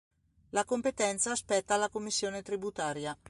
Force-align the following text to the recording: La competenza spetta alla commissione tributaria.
La 0.49 0.63
competenza 0.65 1.35
spetta 1.35 1.75
alla 1.75 1.87
commissione 1.87 2.41
tributaria. 2.41 3.15